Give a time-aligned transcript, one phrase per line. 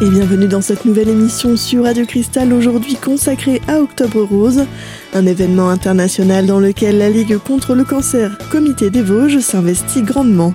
[0.00, 4.64] et bienvenue dans cette nouvelle émission sur Radio Cristal aujourd'hui consacrée à Octobre Rose,
[5.12, 10.54] un événement international dans lequel la Ligue contre le cancer Comité des Vosges s'investit grandement.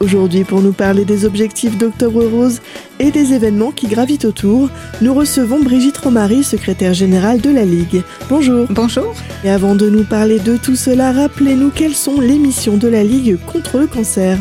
[0.00, 2.60] Aujourd'hui, pour nous parler des objectifs d'Octobre Rose
[2.98, 4.70] et des événements qui gravitent autour,
[5.02, 8.02] nous recevons Brigitte Romary, secrétaire générale de la Ligue.
[8.30, 8.66] Bonjour.
[8.70, 9.12] Bonjour.
[9.44, 13.04] Et avant de nous parler de tout cela, rappelez-nous quelles sont les missions de la
[13.04, 14.38] Ligue contre le cancer.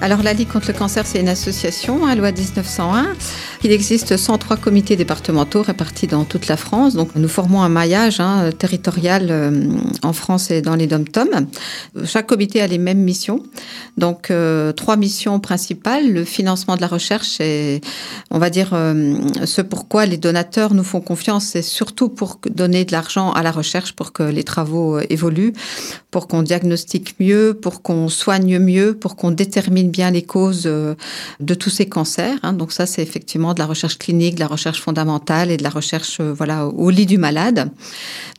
[0.00, 3.14] Alors la Ligue contre le cancer, c'est une association, hein, loi 1901.
[3.64, 6.94] Il existe 103 comités départementaux répartis dans toute la France.
[6.94, 9.68] Donc nous formons un maillage hein, territorial euh,
[10.04, 11.48] en France et dans les dom-tom.
[12.04, 13.42] Chaque comité a les mêmes missions.
[13.96, 16.12] Donc euh, trois missions principales.
[16.12, 17.80] Le financement de la recherche et
[18.30, 22.84] on va dire euh, ce pourquoi les donateurs nous font confiance, c'est surtout pour donner
[22.84, 25.54] de l'argent à la recherche pour que les travaux évoluent,
[26.10, 30.94] pour qu'on diagnostique mieux, pour qu'on soigne mieux, pour qu'on détermine bien les causes euh,
[31.40, 32.38] de tous ces cancers.
[32.42, 32.54] Hein.
[32.54, 35.68] Donc ça, c'est effectivement de la recherche clinique, de la recherche fondamentale et de la
[35.68, 37.70] recherche euh, voilà au lit du malade.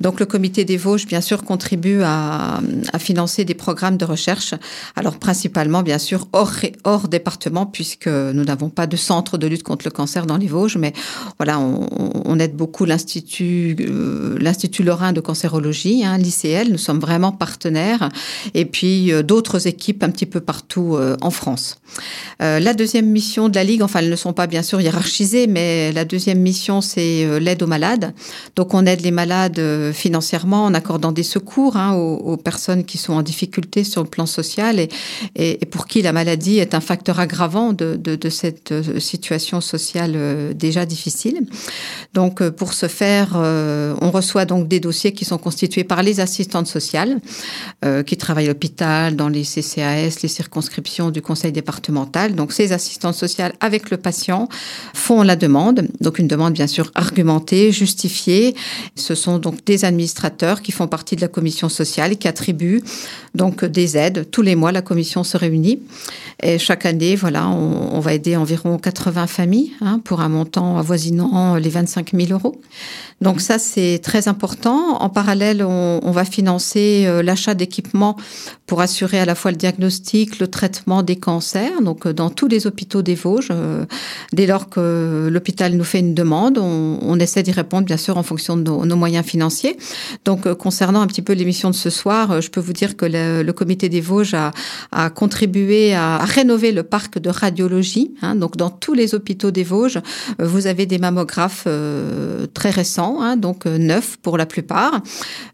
[0.01, 2.59] Donc le comité des Vosges, bien sûr, contribue à,
[2.97, 4.55] financer des programmes de recherche.
[4.95, 9.85] Alors principalement, bien sûr, hors, département, puisque nous n'avons pas de centre de lutte contre
[9.85, 10.93] le cancer dans les Vosges, mais
[11.37, 16.71] voilà, on, aide beaucoup l'institut euh, l'institut lorrain de cancérologie, hein, l'ICL.
[16.71, 17.33] Nous sommes vraiment
[17.65, 21.79] et puis d'autres équipes un petit peu partout en France.
[22.41, 25.47] Euh, la deuxième mission de la Ligue, enfin elles ne sont pas bien sûr hiérarchisées,
[25.47, 28.13] mais la deuxième mission c'est euh, l'aide aux malades.
[28.55, 32.97] Donc on aide les malades euh, financièrement en accordant des secours hein, aux, personnes qui
[32.97, 34.79] sont en difficulté sur le plan social
[35.35, 40.55] et, pour qui la maladie est un facteur aggravant de, de, de cette situation sociale
[40.55, 41.41] déjà difficile.
[42.13, 46.67] Donc pour ce faire, on reçoit donc des dossiers qui sont constitués par les assistantes
[46.67, 47.19] sociales
[48.05, 52.35] qui travaillent à l'hôpital, dans les CCAS, les circonscriptions du conseil départemental.
[52.35, 54.49] Donc, ces assistantes sociales avec le patient
[54.93, 55.87] font la demande.
[56.01, 58.55] Donc, une demande bien sûr argumentée, justifiée.
[58.95, 62.83] Ce sont donc des administrateurs qui font partie de la commission sociale qui attribuent
[63.35, 64.29] donc des aides.
[64.31, 65.79] Tous les mois, la commission se réunit
[66.41, 71.55] et chaque année, voilà, on, va aider environ 80 familles hein, pour un montant avoisinant
[71.55, 72.61] les 25 000 euros.
[73.19, 75.01] Donc ça, c'est très important.
[75.01, 78.15] En parallèle, on, va financer euh, l'achat d'équipements
[78.67, 81.81] pour assurer à la fois le diagnostic, le traitement des cancers.
[81.81, 83.85] Donc euh, dans tous les hôpitaux des Vosges, euh,
[84.33, 88.17] dès lors que l'hôpital nous fait une demande, on, on essaie d'y répondre bien sûr
[88.17, 89.77] en fonction de nos, nos moyens financiers.
[90.25, 93.41] Donc concernant un petit peu l'émission de ce soir, je peux vous dire que le,
[93.43, 94.51] le comité des Vosges a,
[94.91, 98.13] a contribué à, à, rénover le parc de radiologie.
[98.21, 98.35] Hein.
[98.35, 99.99] Donc dans tous les hôpitaux des Vosges,
[100.39, 105.01] vous avez des mammographes euh, très récents Hein, donc euh, neuf pour la plupart,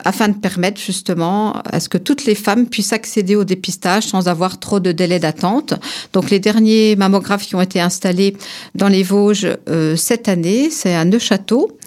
[0.04, 4.28] afin de permettre justement à ce que toutes les femmes puissent accéder au dépistage sans
[4.28, 5.74] avoir trop de délais d'attente.
[6.14, 8.36] Donc les derniers mammographes qui ont été installés
[8.74, 11.78] dans les Vosges euh, cette année, c'est à Neufchâteau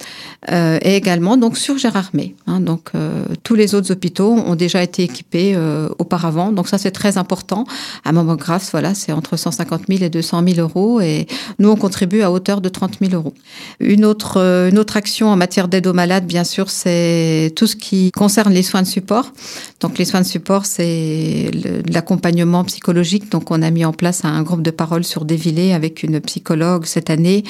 [0.53, 2.37] euh, et également donc sur Gérardmer.
[2.47, 5.57] Hein, donc euh, tous les autres hôpitaux ont déjà été équipés
[5.99, 6.53] auparavant.
[6.53, 7.65] Donc ça c'est très important.
[8.05, 11.27] Un mammographe, voilà, c'est entre 150 000 et 200 000 euros et
[11.59, 13.35] nous on contribue à hauteur de 30 000 euros.
[13.81, 14.39] Une autre
[14.69, 18.53] une autre action en matière d'aide aux malades, bien sûr, c'est tout ce qui concerne
[18.53, 19.33] les soins de support.
[19.81, 21.51] Donc les soins de support, c'est
[21.89, 23.31] l'accompagnement psychologique.
[23.31, 26.85] Donc on a mis en place un groupe de parole sur Dévillé avec une psychologue
[26.87, 27.45] cette année.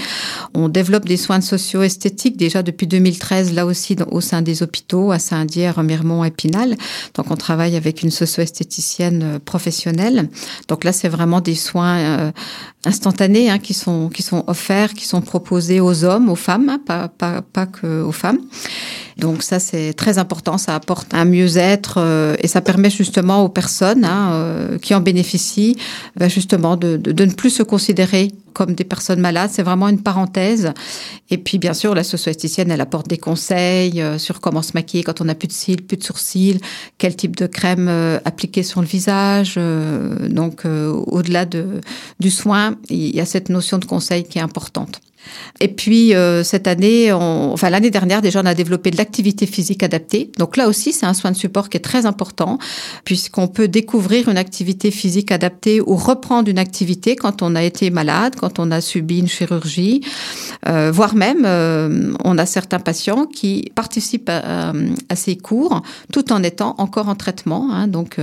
[0.55, 5.11] On développe des soins socio-esthétiques déjà depuis depuis 2013, là aussi au sein des hôpitaux,
[5.11, 6.77] à Saint-Dié, Miremont, Épinal.
[7.15, 10.28] Donc on travaille avec une socio-esthéticienne euh, professionnelle.
[10.69, 12.31] Donc là, c'est vraiment des soins euh,
[12.84, 16.81] instantanés hein, qui, sont, qui sont offerts, qui sont proposés aux hommes, aux femmes, hein,
[16.84, 18.39] pas, pas, pas que aux femmes.
[19.19, 20.59] Donc ça, c'est très important.
[20.59, 25.01] Ça apporte un mieux-être euh, et ça permet justement aux personnes hein, euh, qui en
[25.01, 25.77] bénéficient
[26.17, 29.51] ben justement de, ne plus se considérer comme des personnes malades.
[29.53, 30.73] C'est vraiment une parenthèse.
[31.31, 35.05] Et puis, bien sûr, la socio-esthéticienne, elle apporte des conseils euh, sur comment se maquiller
[35.05, 36.60] quand on n'a plus de cils, plus de sourcils,
[36.98, 39.54] quel type de crème euh, appliquer sur le visage.
[39.57, 41.81] Euh, donc, euh, au-delà de,
[42.19, 45.01] du soin, il y a cette notion de conseil qui est importante.
[45.60, 49.82] Et puis euh, cette année, enfin l'année dernière déjà, on a développé de l'activité physique
[49.82, 50.30] adaptée.
[50.38, 52.59] Donc là aussi, c'est un soin de support qui est très important
[53.04, 57.91] puisqu'on peut découvrir une activité physique adaptée ou reprendre une activité quand on a été
[57.91, 60.03] malade, quand on a subi une chirurgie,
[60.68, 64.72] euh, voire même euh, on a certains patients qui participent à,
[65.15, 65.82] ces cours
[66.12, 67.72] tout en étant encore en traitement.
[67.72, 67.88] Hein.
[67.88, 68.18] Donc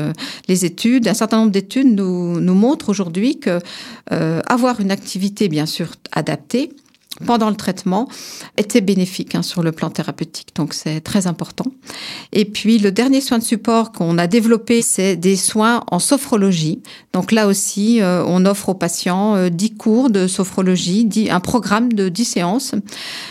[0.48, 3.60] les études, un certain nombre d'études nous, nous montrent aujourd'hui que
[4.10, 6.70] avoir une activité bien sûr adaptée
[7.26, 8.10] pendant le traitement
[8.58, 10.50] était bénéfique hein, sur le plan thérapeutique.
[10.56, 11.66] Donc c'est très important.
[12.34, 16.82] Et puis le dernier soin de support qu'on a développé, c'est des soins en sophrologie.
[17.14, 21.40] Donc là aussi, euh, on offre aux patients euh, 10 cours de sophrologie, 10, un
[21.40, 22.76] programme de 10 séances.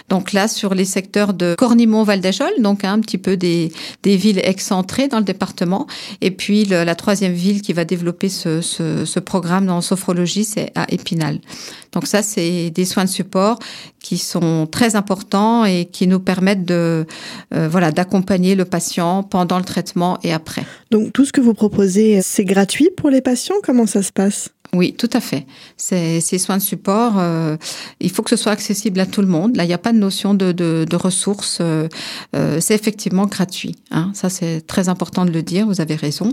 [0.09, 3.71] Donc là, sur les secteurs de Cornimont-Val d'Ajol, donc un petit peu des,
[4.03, 5.87] des villes excentrées dans le département.
[6.23, 10.73] Et puis la troisième ville qui va développer ce, ce, ce programme en sophrologie, c'est
[10.75, 11.41] à Épinal.
[11.93, 13.59] Donc ça, c'est des soins de support
[14.01, 17.07] qui sont très importants et qui nous permettent de
[17.55, 20.65] euh, voilà d'accompagner le patient pendant le traitement et après.
[20.91, 23.57] Donc tout ce que vous proposez, c'est gratuit pour les patients?
[23.63, 24.51] Comment ça se passe?
[24.73, 25.47] Oui, tout à fait.
[25.77, 27.57] Ces, ces soins de support, euh,
[28.01, 29.57] il faut que ce soit accessible à tout le monde.
[29.57, 31.59] Là, il n'y a pas de notion de, de, de ressources.
[31.61, 31.89] Euh,
[32.35, 33.77] euh, c'est effectivement gratuit.
[33.93, 34.11] Hein.
[34.15, 35.67] Ça, c'est très important de le dire.
[35.67, 36.33] Vous avez raison.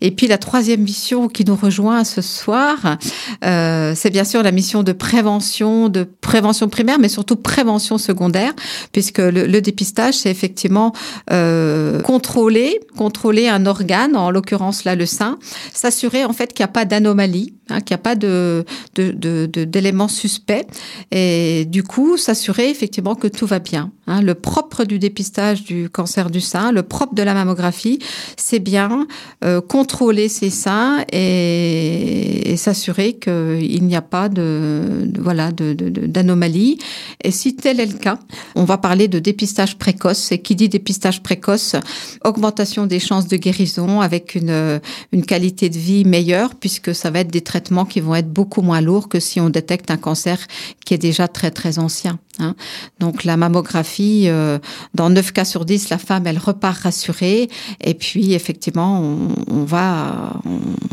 [0.00, 2.98] Et puis la troisième mission qui nous rejoint ce soir,
[3.44, 8.52] euh, c'est bien sûr la mission de prévention, de prévention primaire, mais surtout prévention secondaire,
[8.92, 10.92] puisque le, le dépistage, c'est effectivement
[11.32, 15.38] euh, contrôler, contrôler un organe, en l'occurrence là le sein,
[15.72, 18.64] s'assurer en fait qu'il n'y a pas d'anomalie hein, qu'il n'y a pas de,
[18.94, 20.66] de, de, de, d'éléments suspects
[21.10, 23.92] et du coup s'assurer effectivement que tout va bien.
[24.10, 24.22] Hein.
[24.22, 28.00] Le propre du dépistage du cancer du sein, le propre de la mammographie,
[28.36, 29.06] c'est bien
[29.44, 35.88] euh, contrôler ses seins et, et s'assurer qu'il n'y a pas de, voilà de, de,
[36.06, 36.78] d'anomalie.
[37.22, 38.18] Et si tel est le cas,
[38.56, 40.32] on va parler de dépistage précoce.
[40.32, 41.76] Et qui dit dépistage précoce,
[42.24, 44.80] augmentation des chances de guérison avec une,
[45.12, 48.62] une qualité de vie meilleure puisque ça va être des traitements qui vont être beaucoup
[48.62, 50.38] moins lourds que si on détecte un cancer
[50.84, 52.18] qui est déjà très très ancien.
[52.40, 52.54] Hein.
[52.98, 54.58] Donc la mammographie, euh,
[54.94, 57.48] dans 9 cas sur 10, la femme, elle repart rassurée.
[57.82, 60.40] Et puis effectivement, on, on va,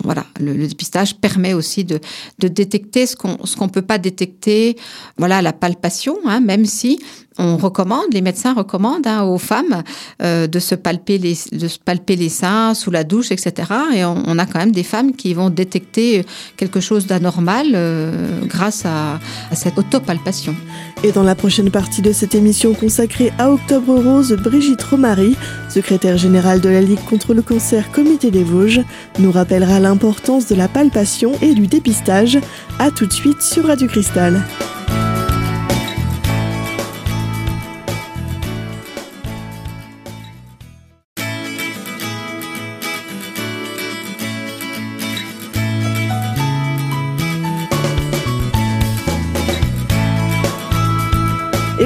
[0.04, 2.00] voilà, le, le, dépistage permet aussi de,
[2.40, 4.78] de détecter ce qu'on ce qu'on peut pas détecter.
[5.18, 7.00] Voilà, la palpation, hein, même si
[7.38, 9.84] on recommande, les médecins recommandent hein, aux femmes
[10.22, 13.54] euh, de se palper les de se palper les seins sous la douche, etc.
[13.96, 16.26] Et on, on, a quand même des femmes qui vont détecter
[16.56, 19.20] quelque chose d'anormal euh, grâce à,
[19.52, 20.56] à cette autopalpation.
[21.04, 25.36] Et dans la prochaine partie de cette émission consacrée à Octobre Rose, Brigitte Romary,
[25.70, 28.82] secrétaire générale de la Ligue contre le cancer Comité des Vosges,
[29.20, 32.40] nous rappellera l'importance de la palpation et du dépistage.
[32.80, 34.44] À tout de suite sur Radio Cristal.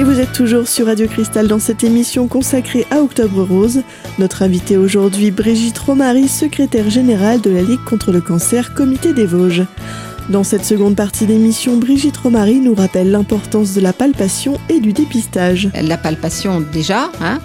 [0.02, 3.82] Et vous êtes toujours sur Radio Cristal dans cette émission consacrée à Octobre Rose.
[4.18, 9.26] Notre invitée aujourd'hui, Brigitte Romary, secrétaire générale de la Ligue contre le cancer Comité des
[9.26, 9.62] Vosges.
[10.28, 14.92] Dans cette seconde partie d'émission, Brigitte Romary nous rappelle l'importance de la palpation et du
[14.92, 15.68] dépistage.
[15.74, 17.40] La palpation déjà, hein,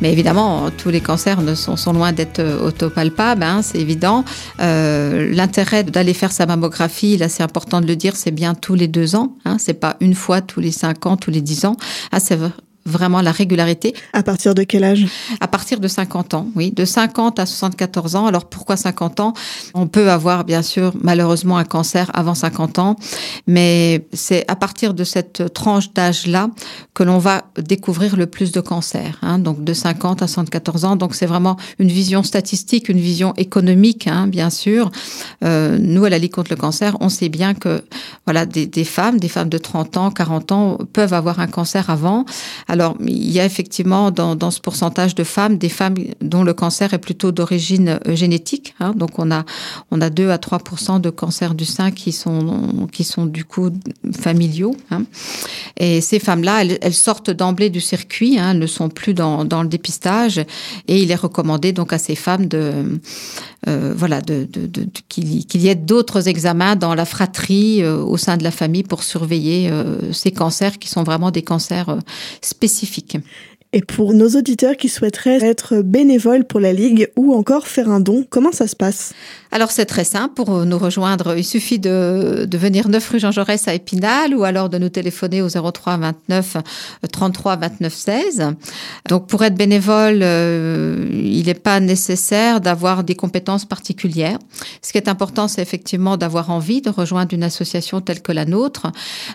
[0.00, 4.24] mais évidemment, tous les cancers ne sont, loin d'être autopalpables, hein, c'est évident.
[4.60, 8.74] Euh, L'intérêt d'aller faire sa mammographie, là c'est important de le dire, c'est bien tous
[8.74, 11.64] les deux ans, hein, c'est pas une fois tous les cinq ans, tous les dix
[11.64, 11.76] ans.
[12.12, 12.20] Ah,
[12.86, 13.94] vraiment la régularité.
[14.12, 15.06] À partir de quel âge?
[15.40, 16.70] À partir de 50 ans, oui.
[16.70, 18.26] De 50 à 74 ans.
[18.26, 19.34] Alors pourquoi 50 ans?
[19.74, 22.96] On peut avoir, bien sûr, malheureusement un cancer avant 50 ans,
[23.46, 26.50] mais c'est à partir de cette tranche d'âge-là
[26.94, 29.18] que l'on va découvrir le plus de cancers.
[29.22, 30.96] Hein, donc de 50 à 74 ans.
[30.96, 34.90] Donc c'est vraiment une vision statistique, une vision économique, hein, bien sûr.
[35.44, 37.82] Euh, nous, à la Ligue contre le cancer, on sait bien que
[38.26, 41.90] voilà, des, des femmes, des femmes de 30 ans, 40 ans, peuvent avoir un cancer
[41.90, 42.24] avant.
[42.70, 46.94] Alors, il y a effectivement dans, ce pourcentage de femmes des femmes dont le cancer
[46.94, 48.74] est plutôt d'origine euh, génétique.
[48.78, 49.44] Hein, donc, on a
[49.90, 53.70] on a 2 à 3% de cancers du sein qui sont qui sont du coup
[54.16, 54.76] familiaux.
[54.92, 55.02] Hein.
[55.78, 59.62] Et ces femmes-là, elles, sortent d'emblée du circuit, hein, elles ne sont plus dans, dans
[59.62, 60.38] le dépistage.
[60.86, 63.00] Et il est recommandé donc à ces femmes de
[63.68, 64.48] euh, voilà de,
[65.08, 68.84] qu'il qu y ait d'autres examens dans la fratrie euh, au sein de la famille
[68.84, 69.70] pour surveiller
[70.12, 71.98] ces cancers qui sont vraiment des cancers euh,
[72.60, 73.16] spécifiques.
[73.72, 78.00] Et pour nos auditeurs qui souhaiteraient être bénévoles pour la Ligue ou encore faire un
[78.00, 79.14] don, comment ça se passe?
[79.52, 83.68] Alors c'est très simple, pour nous rejoindre, il suffit de, venir 9 rue Jean Jaurès
[83.68, 86.56] à Épinal ou alors de nous téléphoner au 03 29
[87.12, 88.46] 33 29 16.
[89.08, 94.38] Donc pour être bénévole, euh, il n'est pas nécessaire d'avoir des compétences particulières.
[94.82, 98.46] Ce qui est important, c'est effectivement d'avoir envie de rejoindre une association telle que la
[98.46, 98.88] nôtre,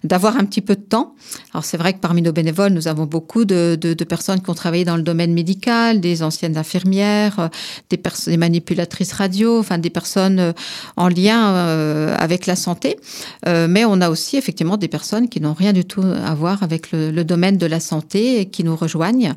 [0.04, 1.16] d'avoir un petit peu de temps.
[1.54, 4.86] Alors c'est vrai que parmi nos bénévoles, nous avons beaucoup de personnes qui ont travaillé
[4.86, 7.50] dans le domaine médical, des anciennes infirmières,
[7.90, 10.54] des, des manipulatrices radio, enfin des personnes personnes
[10.98, 11.42] en lien
[12.16, 12.98] avec la santé,
[13.46, 16.92] mais on a aussi effectivement des personnes qui n'ont rien du tout à voir avec
[16.92, 19.34] le, domaine de la santé et qui nous rejoignent.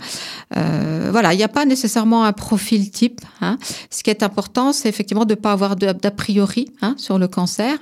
[0.54, 3.21] voilà, il n'y a pas nécessairement un profil type.
[3.40, 3.57] Hein.
[3.90, 7.28] Ce qui est important, c'est effectivement de ne pas avoir d'a priori hein, sur le
[7.28, 7.75] cancer,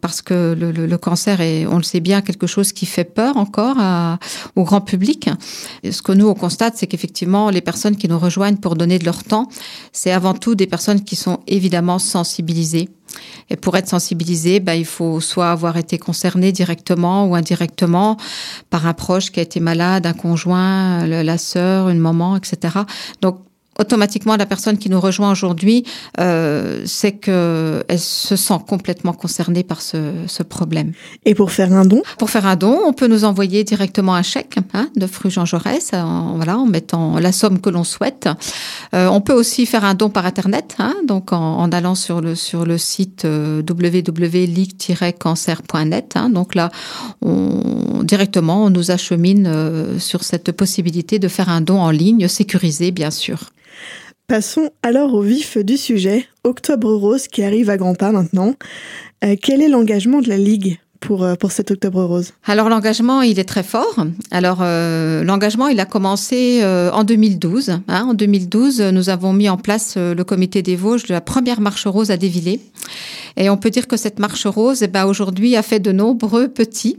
[0.00, 3.78] parce que le, cancer est, on le sait bien, quelque chose qui fait peur encore
[4.54, 5.28] au grand public.
[5.90, 9.22] Ce que nous, constate, c'est qu'effectivement, les personnes qui nous rejoignent pour donner de leur
[9.22, 9.48] temps,
[9.92, 12.88] c'est avant tout des personnes qui sont évidemment sensibilisées
[13.50, 18.16] et pour être sensibilisé, bah, il faut soit avoir été concerné directement ou indirectement
[18.70, 22.78] par un proche qui a été malade, un conjoint, la sœur, une maman, etc.
[23.20, 23.40] Donc
[23.78, 25.84] automatiquement la personne qui nous rejoint aujourd'hui,
[26.20, 30.92] euh, c'est que elle se sent complètement concernée par ce, ce, problème.
[31.24, 32.02] Et pour faire un don?
[32.18, 35.44] Pour faire un don, on peut nous envoyer directement un chèque hein, de Fru Jean
[35.44, 38.28] Jaurès, en, voilà, en mettant la somme que l'on souhaite.
[38.94, 42.20] Euh, on peut aussi faire un don par internet, hein, donc en, en, allant sur
[42.20, 46.12] le sur le site euh, www.ligue-cancer.net.
[46.16, 46.70] Hein, donc là,
[47.22, 52.28] on, directement, on nous achemine euh, sur cette possibilité de faire un don en ligne,
[52.28, 53.50] sécurisé bien sûr.
[54.28, 58.56] Passons alors au vif du sujet, Octobre Rose qui arrive à grands pas maintenant.
[59.24, 60.78] Euh, quel est l'engagement de la Ligue?
[61.00, 64.06] Pour, euh, pour cet Octobre Rose Alors l'engagement, il est très fort.
[64.30, 67.70] Alors euh, l'engagement, il a commencé euh, en 2012.
[67.70, 67.82] Hein.
[67.88, 71.86] En 2012, nous avons mis en place le comité des Vosges de la première marche
[71.86, 72.60] rose à Dévillers.
[73.36, 76.48] Et on peut dire que cette marche rose, eh ben, aujourd'hui, a fait de nombreux
[76.48, 76.98] petits,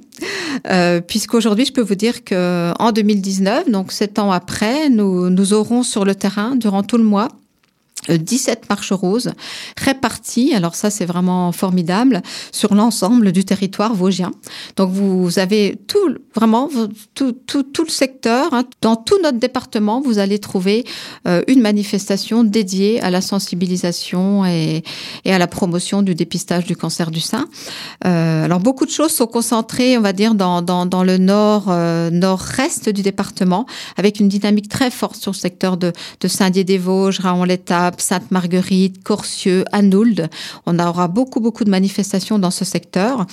[1.08, 5.84] puisqu'aujourd'hui, je peux vous dire que en 2019, donc sept ans après, nous, nous aurons
[5.84, 7.28] sur le terrain, durant tout le mois,
[8.18, 9.32] 17 marches roses
[9.78, 14.32] réparties, alors ça c'est vraiment formidable, sur l'ensemble du territoire vosgien.
[14.76, 16.70] Donc vous avez tout, vraiment
[17.14, 20.86] tout, tout, tout le secteur, hein, dans tout notre département, vous allez trouver
[21.28, 24.84] euh, une manifestation dédiée à la sensibilisation et,
[25.26, 27.46] et, à la promotion du dépistage du cancer du sein.
[28.06, 31.66] Euh, alors beaucoup de choses sont concentrées, on va dire, dans, dans, dans le nord,
[31.70, 33.66] euh, nord-est du département,
[33.98, 40.30] avec une dynamique très forte sur le secteur de, de Saint-Dié-des-Vosges, Raon-l'Étape, Sainte-Marguerite, Corcieux, Anould.
[40.66, 43.26] On aura beaucoup, beaucoup de manifestations dans ce secteur,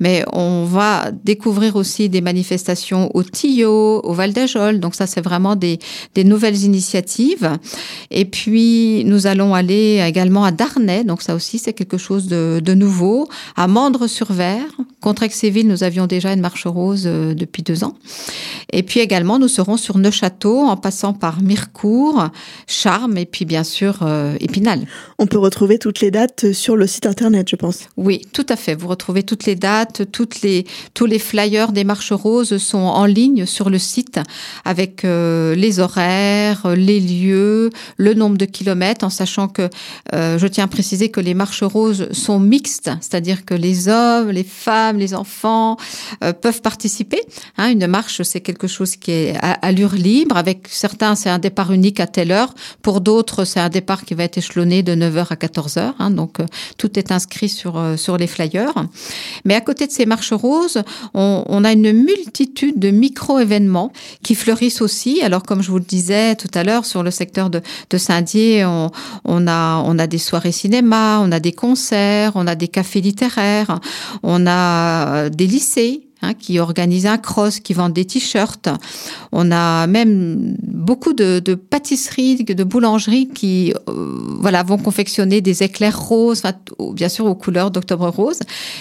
[0.00, 4.80] mais on va découvrir aussi des manifestations au Tillot, au Val d'Ajol.
[4.80, 5.78] Donc ça, c'est vraiment des,
[6.16, 7.50] nouvelles initiatives.
[8.10, 11.04] Et puis, nous allons aller également à Darnay.
[11.04, 13.28] Donc ça aussi, c'est quelque chose de, nouveau.
[13.56, 14.72] À Mandre-sur-Vert.
[15.00, 17.94] Contre Aix-et-Ville, nous avions déjà une marche rose euh, depuis deux ans.
[18.72, 22.28] Et puis également, nous serons sur Neuchâteau en passant par Mirecourt,
[22.66, 24.86] Charmes et puis bien sûr euh, Épinal.
[25.18, 27.88] On peut retrouver toutes les dates sur le site internet, je pense.
[27.96, 28.74] Oui, tout à fait.
[28.74, 33.06] Vous retrouvez toutes les dates, toutes les, tous les flyers des marches roses sont en
[33.06, 34.18] ligne sur le site
[34.64, 39.68] avec euh, les horaires, les lieux, le nombre de kilomètres, en sachant que
[40.14, 44.30] euh, je tiens à préciser que les marches roses sont mixtes, c'est-à-dire que les hommes,
[44.30, 45.76] les femmes, les enfants
[46.22, 47.20] euh, peuvent participer.
[47.58, 50.36] Hein, une marche, c'est quelque chose qui est à allure libre.
[50.36, 52.54] Avec certains, c'est un départ unique à telle heure.
[52.82, 55.94] Pour d'autres, c'est un départ qui va être échelonné de 9h à 14h.
[55.98, 56.46] Hein, donc, euh,
[56.78, 58.74] tout est inscrit sur, euh, sur les flyers.
[59.44, 60.82] Mais à côté de ces marches roses,
[61.14, 65.22] on, a une multitude de micro-événements qui fleurissent aussi.
[65.22, 67.62] Alors, comme je vous le disais tout à l'heure, sur le secteur de,
[67.96, 68.90] Saint-Dié, on,
[69.46, 73.80] a, on a des soirées cinéma, on a des concerts, on a des cafés littéraires,
[74.22, 78.68] on a des lycées Hein, qui organisent un cross, qui vendent des t-shirts.
[79.30, 86.00] On a même beaucoup de, pâtisseries, de boulangeries qui euh, voilà, vont confectionner des éclairs
[86.00, 86.42] roses,
[86.92, 88.40] bien sûr aux couleurs d'Octobre Rose.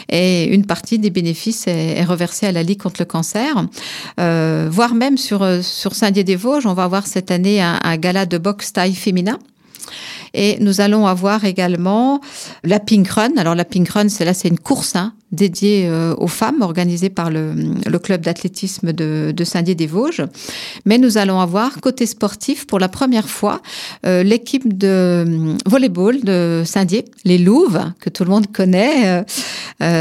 [0.10, 3.68] Et une partie des bénéfices est, reversée à la Ligue contre le cancer.
[4.20, 8.38] Euh, voire même sur, sur Saint-Dié-des-Vosges, on va avoir cette année un, un gala de
[8.38, 9.38] boxe taille féminin.
[10.34, 12.20] Et nous allons avoir également
[12.64, 13.38] la Pink Run.
[13.38, 17.10] Alors la Pink Run, c'est là, c'est une course hein, dédiée euh, aux femmes, organisée
[17.10, 20.24] par le, club d'athlétisme de, de Saint-Dié-des-Vosges.
[20.86, 23.62] Mais nous allons avoir côté sportif pour la première fois
[24.06, 29.26] euh, l'équipe de euh, volleyball de Saint-Dié, les Louves, que tout le monde connaît.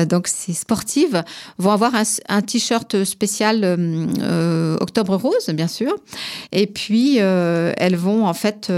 [0.08, 1.24] Donc c'est sportives
[1.58, 1.92] vont avoir
[2.28, 3.64] un, t-shirt spécial
[4.80, 5.96] Octobre Rose, bien sûr.
[6.52, 8.72] Et puis elles vont en fait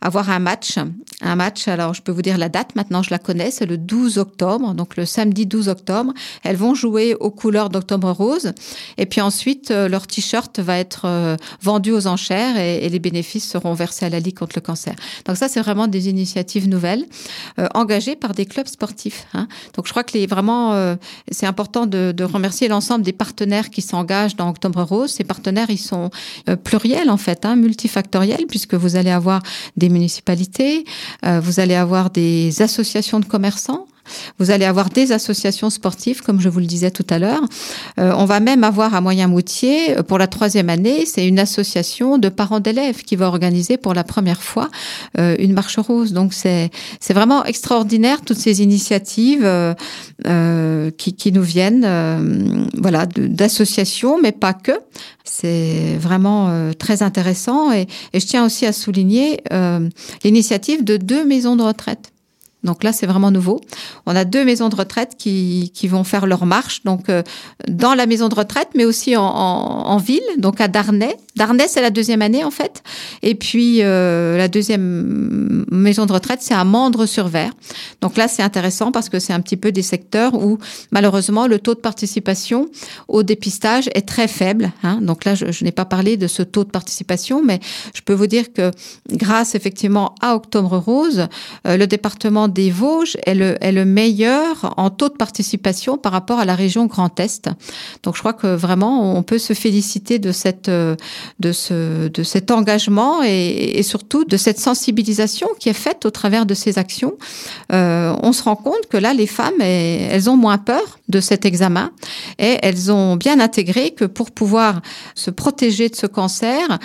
[0.00, 0.78] avoir un match,
[1.20, 1.68] un match.
[1.68, 2.74] Alors je peux vous dire la date.
[2.74, 6.12] Maintenant je la connais, c'est le 12 octobre, donc le samedi samedi 12 octobre.
[6.42, 8.52] Elles vont jouer aux couleurs d'Octobre Rose.
[8.96, 13.46] Et puis ensuite, euh, leur t-shirt va être euh, vendu aux enchères et, les bénéfices
[13.46, 14.94] seront versés à la Ligue contre le cancer.
[15.26, 17.04] Donc ça, c'est vraiment des initiatives nouvelles
[17.74, 19.26] engagées par des clubs sportifs.
[19.34, 19.46] Hein.
[19.74, 20.96] Donc je crois que les, vraiment,
[21.30, 25.10] c'est important de, de remercier l'ensemble des partenaires qui s'engagent dans Octobre Rose.
[25.10, 26.10] Ces partenaires, ils sont
[26.64, 29.42] pluriels en fait, hein, multifactoriels, puisque vous allez avoir
[29.76, 30.84] des municipalités,
[31.22, 33.86] vous allez avoir des associations de commerçants,
[34.38, 37.42] vous allez avoir des associations sportives, comme je vous le disais tout à l'heure.
[37.98, 42.18] Euh, on va même avoir à Moyen-Moutier, euh, pour la troisième année, c'est une association
[42.18, 44.68] de parents d'élèves qui va organiser pour la première fois
[45.18, 46.12] euh, une marche rose.
[46.12, 54.20] Donc c'est c'est vraiment extraordinaire toutes ces initiatives euh, qui, qui nous viennent, voilà, d'associations,
[54.20, 54.72] mais pas que.
[55.24, 59.40] C'est vraiment très intéressant et, et, je tiens aussi à souligner
[60.24, 62.12] l'initiative de deux maisons de retraite.
[62.64, 63.60] Donc là, c'est vraiment nouveau.
[64.06, 67.22] On a deux maisons de retraite qui, qui vont faire leur marche, donc euh,
[67.68, 71.16] dans la maison de retraite, mais aussi en, en, ville, donc à Darnay.
[71.38, 72.82] Darnay, c'est la deuxième année en fait.
[73.22, 77.52] Et puis euh, la deuxième maison de retraite, c'est à Mandre-sur-Vert.
[78.00, 80.58] Donc là, c'est intéressant parce que c'est un petit peu des secteurs où
[80.90, 82.68] malheureusement le taux de participation
[83.06, 84.72] au dépistage est très faible.
[84.82, 84.98] Hein.
[85.00, 87.60] Donc là, je, je n'ai pas parlé de ce taux de participation, mais
[87.94, 88.72] je peux vous dire que
[89.08, 91.28] grâce effectivement à Octobre Rose,
[91.66, 96.10] euh, le département des Vosges est le, est le meilleur en taux de participation par
[96.10, 97.48] rapport à la région Grand Est.
[98.02, 100.68] Donc je crois que vraiment on peut se féliciter de cette
[101.38, 106.46] de ce de cet engagement et, surtout de cette sensibilisation qui est faite au travers
[106.46, 107.14] de ces actions.
[107.72, 111.44] Euh, on se rend compte que là les femmes elles ont moins peur de cet
[111.44, 111.90] examen
[112.38, 114.82] et elles ont bien intégré que pour pouvoir
[115.14, 116.78] se protéger de ce cancer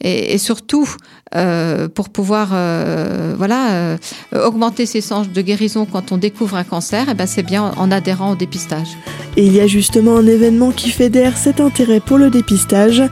[0.00, 0.88] et surtout
[1.34, 3.96] euh, pour pouvoir euh, voilà euh,
[4.34, 7.72] augmenter ses chances de guérison quand on découvre un cancer, et eh ben c'est bien
[7.76, 8.88] en adhérant au dépistage.
[9.36, 13.02] Et il y a justement un événement qui fédère cet intérêt pour le dépistage.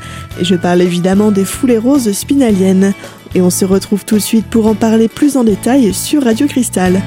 [0.41, 2.95] Et je parle évidemment des foulées roses spinaliennes.
[3.35, 6.47] Et on se retrouve tout de suite pour en parler plus en détail sur Radio
[6.47, 7.03] Cristal.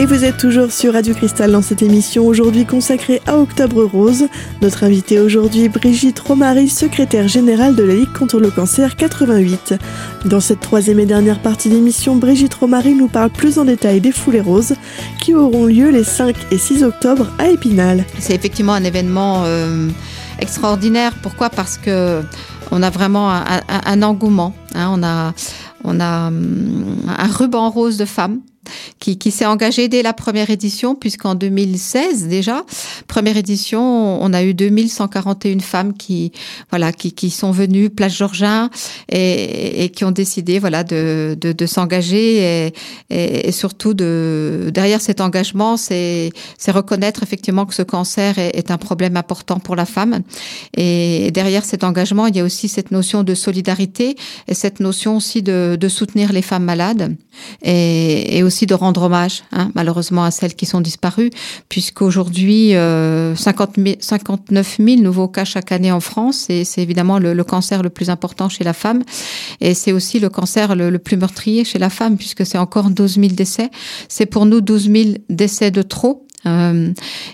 [0.00, 4.28] Et vous êtes toujours sur Radio Cristal dans cette émission aujourd'hui consacrée à Octobre Rose.
[4.62, 9.74] Notre invitée aujourd'hui, Brigitte Romary, secrétaire générale de la Ligue contre le cancer 88.
[10.24, 14.10] Dans cette troisième et dernière partie d'émission, Brigitte Romary nous parle plus en détail des
[14.10, 14.74] foulées roses
[15.20, 18.06] qui auront lieu les 5 et 6 octobre à Épinal.
[18.20, 19.90] C'est effectivement un événement euh,
[20.38, 21.12] extraordinaire.
[21.20, 21.50] Pourquoi?
[21.50, 22.22] Parce que
[22.70, 24.54] on a vraiment un, engouement.
[24.74, 24.88] Hein.
[24.94, 25.34] on a
[25.84, 28.40] on a hum, un ruban rose de femmes
[28.98, 32.64] qui, s'est engagé dès la première édition, puisqu'en 2016 déjà,
[33.06, 36.32] première édition, on a eu 2141 femmes qui,
[36.70, 38.70] voilà, qui, qui sont venues place Georgin
[39.08, 42.72] et, qui ont décidé, voilà, de, de, s'engager
[43.10, 46.32] et, surtout de derrière cet engagement, c'est
[46.68, 50.20] reconnaître effectivement que ce cancer est, un problème important pour la femme.
[50.76, 55.16] Et derrière cet engagement, il y a aussi cette notion de solidarité et cette notion
[55.16, 57.16] aussi de, de soutenir les femmes malades.
[57.62, 61.30] Et aussi de rendre hommage, hein, malheureusement, à celles qui sont disparues,
[61.68, 67.34] puisqu'aujourd'hui, euh, 50 59 000 nouveaux cas chaque année en France, et c'est évidemment le,
[67.34, 69.02] le, cancer le plus important chez la femme,
[69.60, 72.90] et c'est aussi le cancer le, le, plus meurtrier chez la femme, puisque c'est encore
[72.90, 73.70] 12 000 décès.
[74.08, 76.92] C'est pour nous 12 000 décès de trop, euh,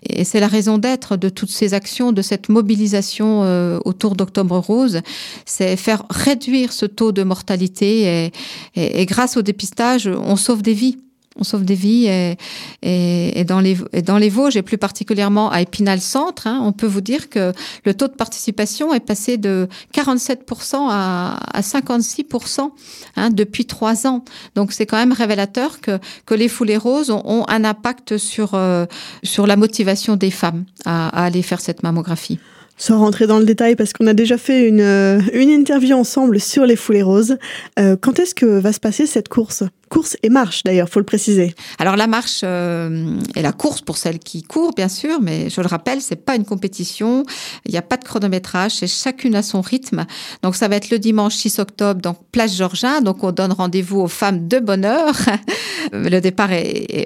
[0.09, 4.59] et c'est la raison d'être de toutes ces actions, de cette mobilisation euh, autour d'Octobre
[4.59, 5.01] Rose,
[5.45, 8.33] c'est faire réduire ce taux de mortalité
[8.75, 10.99] et, et grâce au dépistage, on sauve des vies
[11.39, 12.37] on sauve des vies et,
[12.83, 16.61] et, et, dans, les, et dans les Vosges et plus particulièrement à Épinal Centre, hein,
[16.63, 17.53] on peut vous dire que
[17.85, 22.71] le taux de participation est passé de 47% à, à 56%
[23.17, 24.25] hein, depuis trois ans.
[24.55, 28.55] Donc c'est quand même révélateur que, que les foulées roses ont, ont un impact sur,
[28.55, 28.87] euh,
[29.23, 32.39] sur la motivation des femmes à, à aller faire cette mammographie.
[32.79, 36.39] Sans rentrer dans le détail, parce qu'on a déjà fait une, euh, une interview ensemble
[36.39, 37.39] sur les foulées roses,
[37.79, 39.65] euh, quand est-ce que va se passer cette course?
[39.89, 41.55] Course et marche d'ailleurs, faut le préciser.
[41.79, 45.61] Alors la marche euh, et la course pour celles qui courent, bien sûr, mais je
[45.61, 47.25] le rappelle, c'est pas une compétition,
[47.67, 50.05] il n'y a pas de chronométrage, c'est chacune à son rythme.
[50.43, 54.01] Donc ça va être le dimanche 6 octobre, donc place Georgin, donc on donne rendez-vous
[54.01, 55.15] aux femmes de bonne heure.
[55.93, 56.51] le départ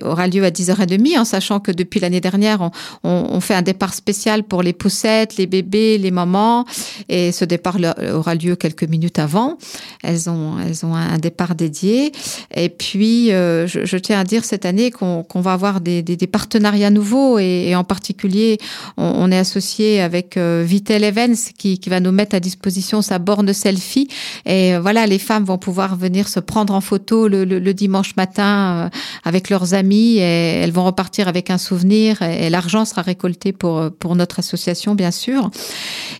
[0.02, 2.70] aura lieu à 10h30, en sachant que depuis l'année dernière, on,
[3.04, 6.64] on, on, fait un départ spécial pour les poussettes, les bébés, les mamans,
[7.10, 7.76] et ce départ
[8.14, 9.58] aura lieu quelques minutes avant.
[10.02, 12.12] Elles ont, elles ont un départ dédié.
[12.54, 17.74] Et puis, je, tiens à dire cette année qu'on va avoir des, partenariats nouveaux et,
[17.74, 18.58] en particulier,
[18.96, 24.08] on, est associé avec Vitel Events qui, va nous mettre à disposition sa borne selfie.
[24.46, 28.90] Et voilà, les femmes vont pouvoir venir se prendre en photo le, dimanche matin
[29.24, 33.90] avec leurs amis et elles vont repartir avec un souvenir et, l'argent sera récolté pour,
[34.14, 35.50] notre association, bien sûr.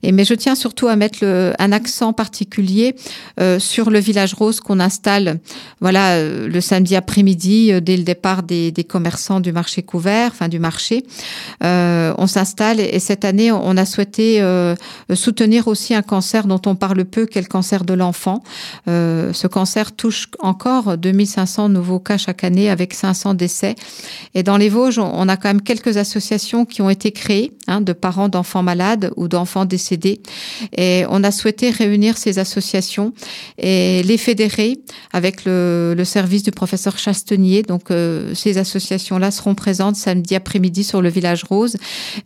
[0.03, 1.25] Et, mais je tiens surtout à mettre
[1.59, 2.95] un accent particulier
[3.41, 5.41] euh, sur le village rose qu'on installe
[5.81, 10.59] voilà, le samedi après-midi, euh, dès le départ des, commerçants du marché couvert, enfin du
[10.59, 11.05] marché.
[11.63, 14.75] Euh, on s'installe et, cette année, on a souhaité euh,
[15.15, 18.43] soutenir aussi un cancer dont on parle peu, qui est le cancer de l'enfant.
[18.87, 23.75] ce cancer touche encore 2500 nouveaux cas chaque année avec 500 décès.
[24.35, 27.81] Et dans les Vosges, on a quand même quelques associations qui ont été créées hein,
[27.81, 30.21] de parents d'enfants malades ou d'enfants décédés.
[30.77, 33.13] Et on a souhaité réunir ces associations
[33.59, 34.79] et les fédérer
[35.13, 37.63] avec le service du professeur Chastenier.
[37.63, 41.77] Donc, euh, ces associations-là seront présentes samedi après-midi sur le Village Rose.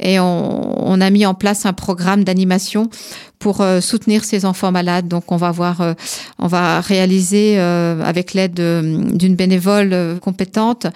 [0.01, 2.91] Et on a mis en place un programme d'animation
[3.39, 5.09] pour euh, soutenir ces enfants malades.
[5.09, 5.95] Donc on va voir, euh,
[6.39, 10.87] on va réaliser euh, avec l'aide d'une bénévole compétente,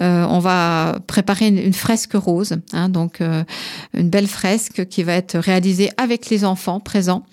[0.00, 5.90] on va préparer une, fresque rose, hein, donc une belle fresque qui va être réalisée
[5.96, 7.24] avec les enfants présents.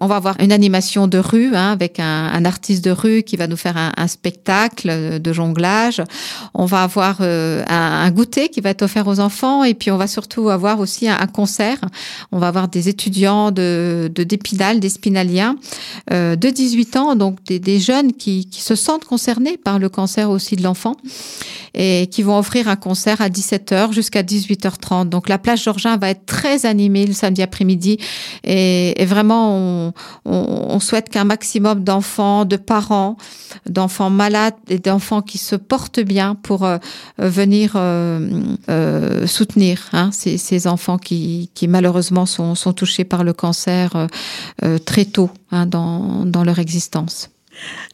[0.00, 3.46] On va avoir une animation de rue hein, avec un, artiste de rue qui va
[3.46, 6.02] nous faire un, spectacle de jonglage.
[6.54, 10.06] On va avoir un, goûter qui va être offert aux enfants et puis on va
[10.06, 11.80] surtout avoir aussi un concert.
[12.32, 15.56] On va avoir des étudiants de de d'Épinal, des spinaliens,
[16.12, 20.56] euh, de 18 ans, donc des, jeunes qui, se sentent concernés par le cancer aussi
[20.56, 20.96] de l'enfant
[21.74, 25.08] et qui vont offrir un concert à 17h jusqu'à 18h30.
[25.08, 27.98] Donc la plage Georgin va être très animée le samedi après-midi
[28.44, 29.92] et, vraiment
[30.24, 33.16] on, souhaite qu'un maximum d'enfants, de parents,
[33.68, 36.78] d'enfants malades et d'enfants qui se portent bien pour euh,
[37.18, 44.06] venir euh, soutenir hein, ces, enfants qui, malheureusement sont touchés par le cancer euh,
[44.64, 47.30] euh, très tôt hein, dans, dans leur existence.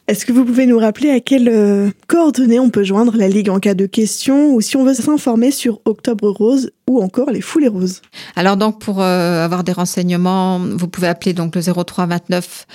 [0.07, 3.49] Est-ce que vous pouvez nous rappeler à quelles euh, coordonnées on peut joindre la Ligue
[3.49, 7.41] en cas de questions ou si on veut s'informer sur Octobre Rose ou encore les
[7.41, 8.01] Foulées Roses?
[8.37, 12.67] Alors donc pour euh, avoir des renseignements, vous pouvez appeler donc le 03 29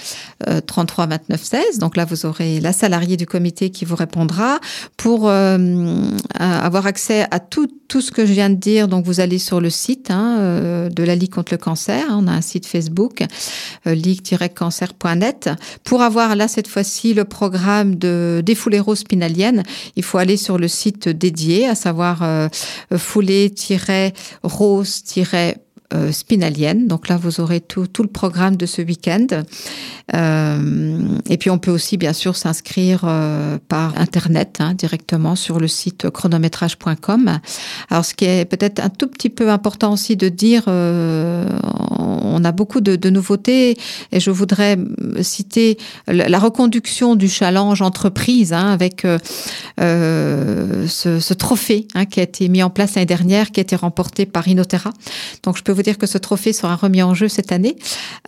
[0.66, 1.78] 33 29 16.
[1.78, 4.60] Donc là vous aurez la salariée du comité qui vous répondra.
[4.98, 9.20] Pour euh, avoir accès à tout, tout ce que je viens de dire, donc vous
[9.20, 12.04] allez sur le site hein, de la Ligue contre le cancer.
[12.10, 13.24] On a un site Facebook
[13.86, 15.48] ligue-cancer.net
[15.82, 19.62] pour avoir là cette fois-ci le programme de défouléro spinalienne,
[19.96, 22.48] il faut aller sur le site dédié, à savoir euh,
[22.96, 25.02] foulée-rose-
[25.94, 26.86] euh, spinalienne.
[26.86, 29.26] Donc là, vous aurez tout, le programme de ce week-end.
[30.14, 35.60] Euh, et puis, on peut aussi, bien sûr, s'inscrire euh, par Internet hein, directement sur
[35.60, 37.40] le site chronométrage.com.
[37.90, 42.52] Alors, ce qui est peut-être un tout petit peu important aussi de dire, on a
[42.52, 43.76] beaucoup de, nouveautés
[44.12, 44.78] et je voudrais
[45.20, 45.76] citer
[46.06, 49.06] la reconduction du challenge entreprise hein, avec
[49.78, 53.76] ce, ce, trophée hein, qui a été mis en place l'année dernière, qui a été
[53.76, 54.92] remporté par Inotera.
[55.42, 57.76] Donc, je peux vous dire que ce trophée sera remis en jeu cette année.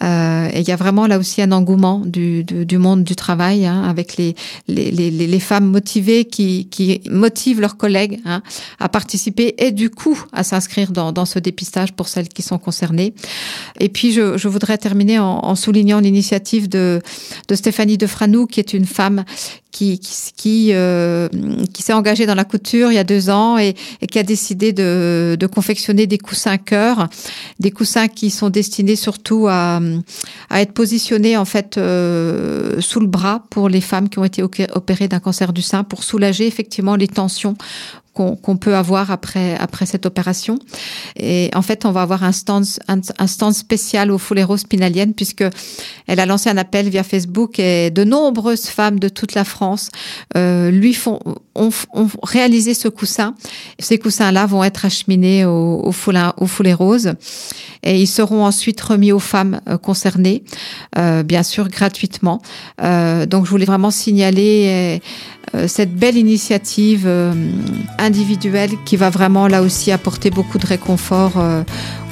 [0.03, 3.67] Euh, et il y a vraiment là aussi un engouement du, du, monde du travail
[3.67, 4.35] hein, avec les,
[4.69, 8.43] les, les, les, femmes motivées qui, qui motivent leurs collègues hein,
[8.79, 12.59] à participer et du coup à s'inscrire dans, dans ce dépistage pour celles qui sont
[12.59, 13.15] concernées.
[13.81, 17.01] Et puis je, je voudrais terminer en, en soulignant l'initiative de,
[17.49, 19.25] de Stéphanie Defranou, qui est une femme
[19.75, 19.99] qui,
[20.37, 21.29] qui, euh,
[21.73, 24.23] qui s'est engagée dans la couture il y a deux ans et, et qui a
[24.23, 27.09] décidé de, de confectionner des coussins cœur,
[27.59, 29.81] des coussins qui sont destinés surtout à,
[30.49, 34.45] à être positionnés en fait euh, sous le bras pour les femmes qui ont été
[34.45, 37.57] opérées d'un cancer du sein pour soulager effectivement les tensions
[38.15, 40.59] qu'on peut avoir après après cette opération.
[41.17, 45.45] Et en fait, on va avoir un stand un, stand spécial au Foulero Spinalienne puisque
[46.07, 49.91] elle a lancé un appel via Facebook et de nombreuses femmes de toute la France
[50.37, 51.19] euh, lui font
[51.55, 53.35] ont, ont, réalisé ce coussin.
[53.79, 57.15] Ces coussins-là vont être acheminés au, au, foulin, au Foulet Rose
[57.85, 60.43] et ils seront ensuite remis aux femmes euh, concernées,
[60.99, 62.41] euh, bien sûr gratuitement.
[62.83, 65.01] Euh, donc, je voulais vraiment signaler
[65.55, 67.09] euh, cette belle initiative
[68.05, 71.63] individuelle qui va vraiment là aussi apporter beaucoup de réconfort euh,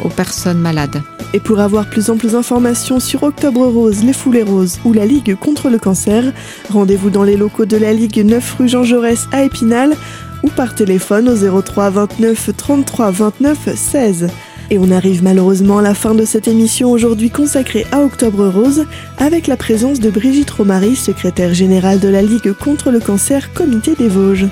[0.05, 1.02] aux personnes malades.
[1.35, 5.07] Et pour avoir plus en plus d'informations sur Octobre Rose, les Foulées Roses ou la
[5.07, 6.33] Ligue contre le cancer,
[6.70, 9.94] rendez-vous dans les locaux de la Ligue 9 rue Jean Jaurès à Épinal
[10.42, 14.28] ou par téléphone au 03 29 33 29 16.
[14.72, 18.87] Et on arrive malheureusement à la fin de cette émission aujourd'hui consacrée à Octobre Rose,
[19.18, 23.94] avec la présence de Brigitte Romary, secrétaire générale de la Ligue contre le cancer Comité
[23.94, 24.46] des Vosges.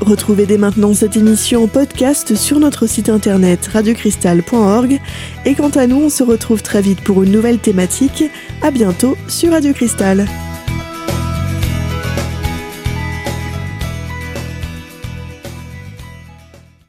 [0.00, 4.98] Retrouvez dès maintenant cette émission en podcast sur notre site internet radiocristal.org.
[5.46, 8.24] Et quant à nous, on se retrouve très vite pour une nouvelle thématique.
[8.62, 10.26] À bientôt sur Radio Cristal.